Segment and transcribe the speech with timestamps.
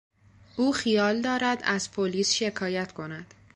[0.57, 3.33] او خیال دارد از پلیس شکایت کند.